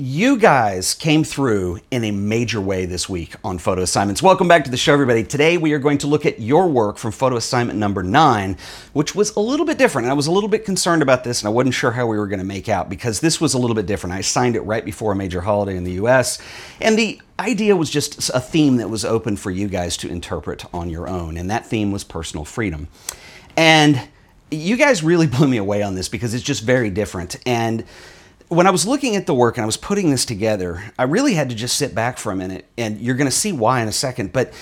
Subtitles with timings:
[0.00, 4.22] You guys came through in a major way this week on photo assignments.
[4.22, 5.24] Welcome back to the show, everybody.
[5.24, 8.56] Today we are going to look at your work from photo assignment number nine,
[8.92, 10.04] which was a little bit different.
[10.04, 12.16] And I was a little bit concerned about this and I wasn't sure how we
[12.16, 14.14] were going to make out because this was a little bit different.
[14.14, 16.38] I signed it right before a major holiday in the US.
[16.80, 20.64] And the idea was just a theme that was open for you guys to interpret
[20.72, 21.36] on your own.
[21.36, 22.86] And that theme was personal freedom.
[23.56, 24.00] And
[24.48, 27.34] you guys really blew me away on this because it's just very different.
[27.44, 27.84] And
[28.48, 31.34] when I was looking at the work and I was putting this together, I really
[31.34, 33.88] had to just sit back for a minute, and you're going to see why in
[33.88, 34.32] a second.
[34.32, 34.52] But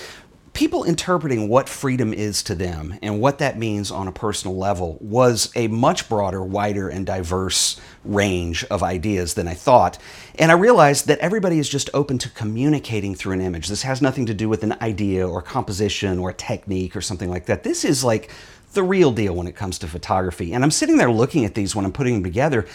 [0.53, 4.97] people interpreting what freedom is to them and what that means on a personal level
[4.99, 9.99] was a much broader, wider, and diverse range of ideas than I thought.
[10.35, 13.67] And I realized that everybody is just open to communicating through an image.
[13.67, 17.29] This has nothing to do with an idea or composition or a technique or something
[17.29, 17.63] like that.
[17.63, 18.31] This is like
[18.73, 20.53] the real deal when it comes to photography.
[20.53, 22.65] And I'm sitting there looking at these when I'm putting them together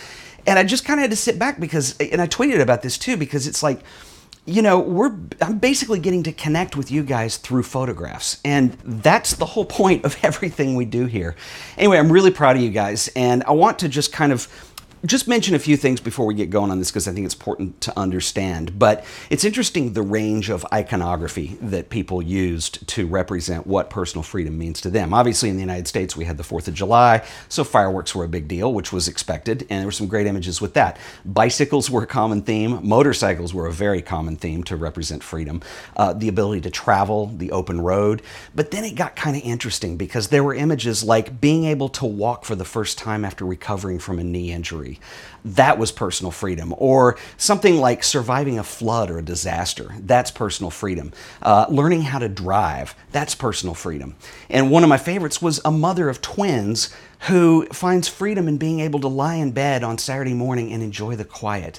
[0.46, 2.98] and I just kind of had to sit back because, and I tweeted about this
[2.98, 3.80] too, because it's like,
[4.44, 8.40] you know, we're I'm basically getting to connect with you guys through photographs.
[8.44, 11.36] And that's the whole point of everything we do here.
[11.78, 14.48] Anyway, I'm really proud of you guys, and I want to just kind of
[15.04, 17.34] just mention a few things before we get going on this because I think it's
[17.34, 18.78] important to understand.
[18.78, 24.56] But it's interesting the range of iconography that people used to represent what personal freedom
[24.56, 25.12] means to them.
[25.12, 28.28] Obviously, in the United States, we had the 4th of July, so fireworks were a
[28.28, 30.98] big deal, which was expected, and there were some great images with that.
[31.24, 35.62] Bicycles were a common theme, motorcycles were a very common theme to represent freedom,
[35.96, 38.22] uh, the ability to travel, the open road.
[38.54, 42.06] But then it got kind of interesting because there were images like being able to
[42.06, 44.91] walk for the first time after recovering from a knee injury
[45.44, 46.74] that was personal freedom.
[46.78, 49.94] Or something like surviving a flood or a disaster.
[49.98, 51.12] That's personal freedom.
[51.40, 52.94] Uh, learning how to drive.
[53.10, 54.16] That's personal freedom.
[54.48, 56.94] And one of my favorites was a mother of twins
[57.28, 61.16] who finds freedom in being able to lie in bed on Saturday morning and enjoy
[61.16, 61.78] the quiet.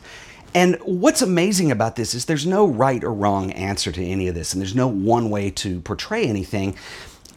[0.55, 4.35] And what's amazing about this is there's no right or wrong answer to any of
[4.35, 6.75] this, and there's no one way to portray anything.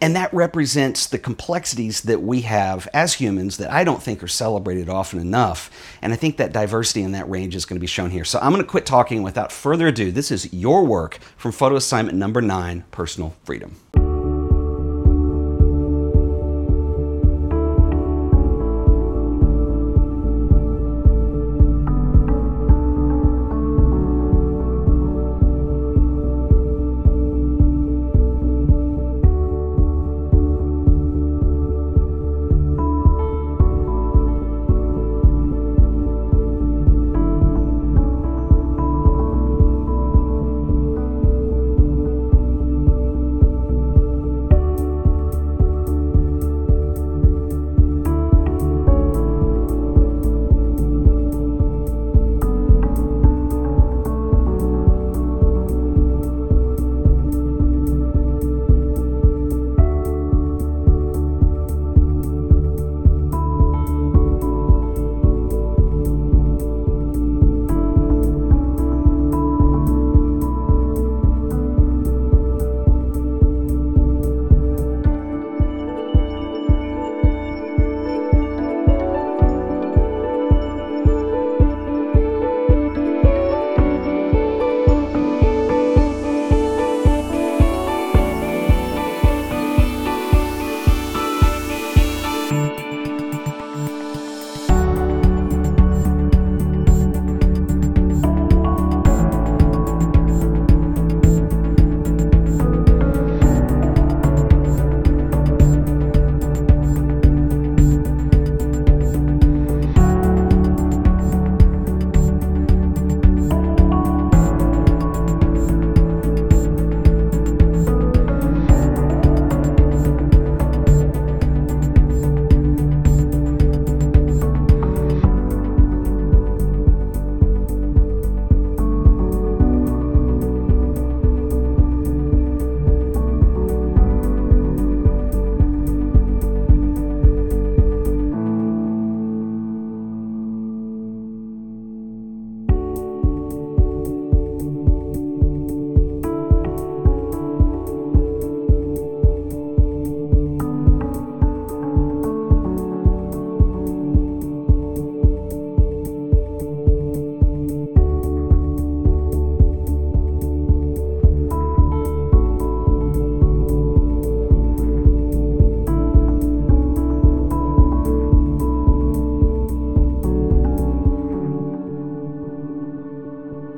[0.00, 4.28] And that represents the complexities that we have as humans that I don't think are
[4.28, 5.70] celebrated often enough.
[6.02, 8.24] And I think that diversity in that range is going to be shown here.
[8.24, 10.12] So I'm going to quit talking without further ado.
[10.12, 13.76] This is your work from photo assignment number nine Personal Freedom.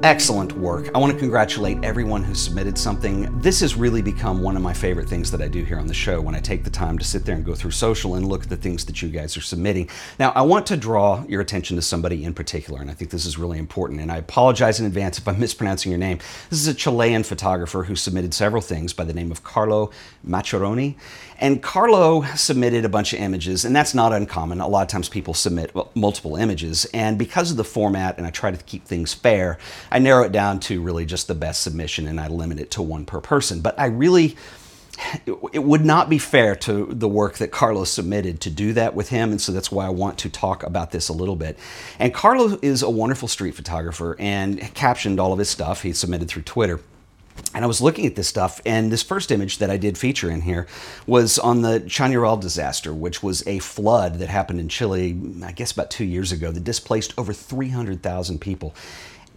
[0.02, 0.56] Excellent
[0.94, 3.38] I want to congratulate everyone who submitted something.
[3.40, 5.92] This has really become one of my favorite things that I do here on the
[5.92, 8.44] show when I take the time to sit there and go through social and look
[8.44, 9.90] at the things that you guys are submitting.
[10.18, 13.26] Now, I want to draw your attention to somebody in particular, and I think this
[13.26, 14.00] is really important.
[14.00, 16.18] And I apologize in advance if I'm mispronouncing your name.
[16.48, 19.90] This is a Chilean photographer who submitted several things by the name of Carlo
[20.26, 20.96] Maccheroni.
[21.40, 24.60] And Carlo submitted a bunch of images, and that's not uncommon.
[24.60, 28.30] A lot of times people submit multiple images, and because of the format, and I
[28.30, 29.58] try to keep things fair,
[29.92, 32.82] I narrow it down to really just the best submission and I limit it to
[32.82, 33.60] one per person.
[33.60, 34.36] But I really,
[35.52, 39.10] it would not be fair to the work that Carlos submitted to do that with
[39.10, 41.58] him, and so that's why I want to talk about this a little bit.
[41.98, 45.82] And Carlos is a wonderful street photographer and captioned all of his stuff.
[45.82, 46.80] He submitted through Twitter.
[47.54, 50.30] And I was looking at this stuff, and this first image that I did feature
[50.30, 50.66] in here
[51.06, 55.70] was on the Chañaral disaster, which was a flood that happened in Chile, I guess
[55.72, 58.74] about two years ago, that displaced over 300,000 people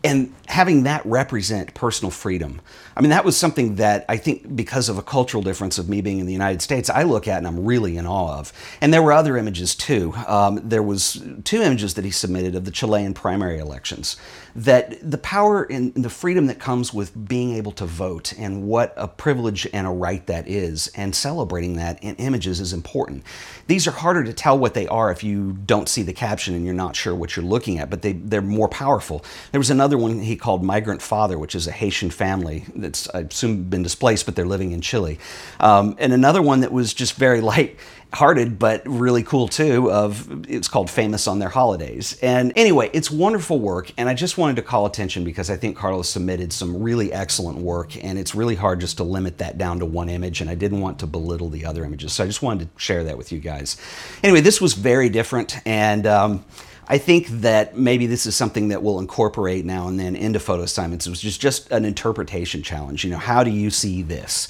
[0.04, 2.62] and having that represent personal freedom
[2.98, 6.02] i mean that was something that i think because of a cultural difference of me
[6.02, 8.52] being in the united states i look at and i'm really in awe of.
[8.82, 10.14] And there were other images too.
[10.28, 14.18] Um, there was two images that he submitted of the chilean primary elections
[14.54, 18.94] that the power and the freedom that comes with being able to vote and what
[18.98, 23.24] a privilege and a right that is and celebrating that in images is important.
[23.68, 26.66] These are harder to tell what they are if you don't see the caption and
[26.66, 29.24] you're not sure what you're looking at but they, they're more powerful.
[29.52, 33.20] There was another one he called migrant father which is a haitian family that's i
[33.20, 35.20] assume been displaced but they're living in chile.
[35.60, 37.78] Um, and another one that was just very light
[38.14, 42.20] hearted but really cool too of it's called famous on their holidays.
[42.22, 45.78] And anyway it's wonderful work and i just wanted to call attention because i think
[45.78, 49.80] carlos submitted some really excellent work and it's really hard just to limit that down
[49.80, 52.14] to one image and i didn't want to belittle the other images.
[52.14, 53.78] So i just wanted to share that with you guys.
[54.24, 56.44] Anyway this was very different and um,
[56.88, 60.64] I think that maybe this is something that we'll incorporate now and then into photo
[60.64, 61.08] assignments.
[61.08, 63.04] It was just, an interpretation challenge.
[63.04, 64.48] You know, how do you see this?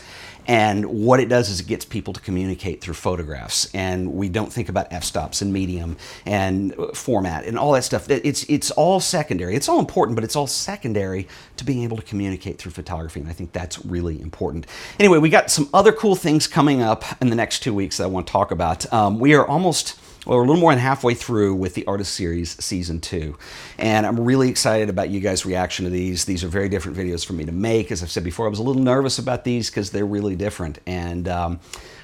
[0.47, 3.69] And what it does is it gets people to communicate through photographs.
[3.75, 8.09] And we don't think about f-stops and medium and format and all that stuff.
[8.09, 9.55] It's, it's all secondary.
[9.55, 11.27] It's all important, but it's all secondary
[11.57, 13.19] to being able to communicate through photography.
[13.19, 14.65] And I think that's really important.
[14.99, 18.05] Anyway, we got some other cool things coming up in the next two weeks that
[18.05, 18.91] I want to talk about.
[18.91, 22.13] Um, we are almost well, we're a little more than halfway through with the Artist
[22.13, 23.35] Series Season 2.
[23.79, 26.25] And I'm really excited about you guys' reaction to these.
[26.25, 27.91] These are very different videos for me to make.
[27.91, 30.77] As I've said before, I was a little nervous about these because they're really different.
[30.85, 31.59] And um,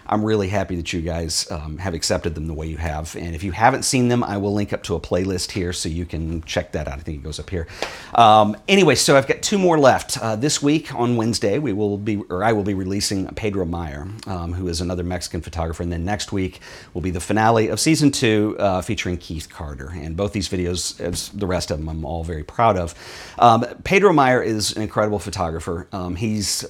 [0.07, 3.15] I'm really happy that you guys um, have accepted them the way you have.
[3.15, 5.89] And if you haven't seen them, I will link up to a playlist here so
[5.89, 7.00] you can check that out.
[7.00, 7.68] I think it goes up here.
[8.15, 10.18] Um, anyway, so I've got two more left.
[10.18, 14.07] Uh, this week on Wednesday, we will be, or I will be releasing Pedro Meyer,
[14.25, 15.83] um, who is another Mexican photographer.
[15.83, 16.62] And then next week
[16.94, 19.92] will be the finale of season two uh, featuring Keith Carter.
[19.94, 22.95] And both these videos, as the rest of them, I'm all very proud of.
[23.38, 25.88] Um, Pedro Meyer is an incredible photographer.
[25.92, 26.65] Um, he's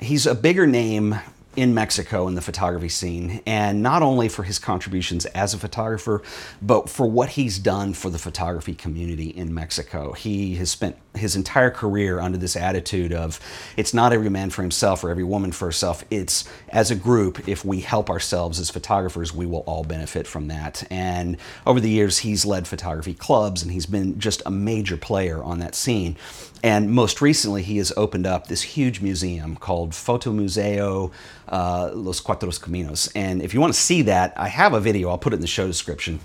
[0.00, 1.16] he's a bigger name
[1.58, 6.22] in Mexico in the photography scene, and not only for his contributions as a photographer,
[6.62, 10.12] but for what he's done for the photography community in Mexico.
[10.12, 13.38] He has spent his entire career under this attitude of
[13.76, 16.04] it's not every man for himself or every woman for herself.
[16.10, 20.48] It's as a group, if we help ourselves as photographers, we will all benefit from
[20.48, 20.84] that.
[20.90, 21.36] And
[21.66, 25.58] over the years, he's led photography clubs and he's been just a major player on
[25.58, 26.16] that scene.
[26.62, 31.12] And most recently, he has opened up this huge museum called Fotomuseo
[31.48, 33.10] uh, Los Cuatro Caminos.
[33.14, 35.42] And if you want to see that, I have a video, I'll put it in
[35.42, 36.20] the show description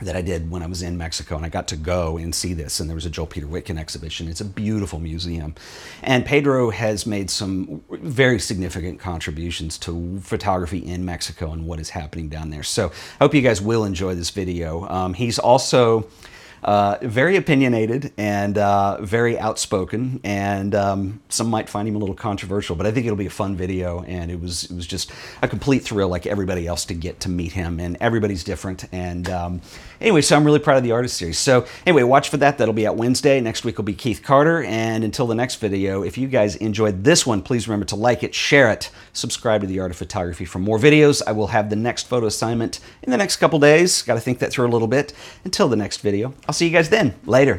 [0.00, 2.54] that I did when I was in Mexico, and I got to go and see
[2.54, 2.80] this.
[2.80, 4.28] And there was a Joel Peter Witkin exhibition.
[4.28, 5.54] It's a beautiful museum,
[6.02, 11.90] and Pedro has made some very significant contributions to photography in Mexico and what is
[11.90, 12.62] happening down there.
[12.62, 14.88] So I hope you guys will enjoy this video.
[14.88, 16.08] Um, he's also
[16.62, 22.14] uh, very opinionated and uh, very outspoken, and um, some might find him a little
[22.14, 25.12] controversial, but I think it'll be a fun video, and it was it was just
[25.42, 29.28] a complete thrill, like everybody else, to get to meet him, and everybody's different, and
[29.30, 29.60] um,
[30.00, 31.38] anyway, so I'm really proud of the artist series.
[31.38, 32.58] So anyway, watch for that.
[32.58, 33.40] That'll be out Wednesday.
[33.40, 37.04] Next week will be Keith Carter, and until the next video, if you guys enjoyed
[37.04, 40.44] this one, please remember to like it, share it, subscribe to the Art of Photography
[40.44, 41.22] for more videos.
[41.26, 44.02] I will have the next photo assignment in the next couple days.
[44.02, 45.12] Got to think that through a little bit.
[45.44, 46.34] Until the next video.
[46.48, 47.14] I'll see you guys then.
[47.26, 47.56] Later.